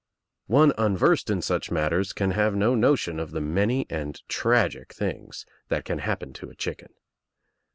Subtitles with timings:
[0.47, 5.45] One unversed in such matters can have no notion of the many and tragic things
[5.67, 6.95] that can happen to a chicken.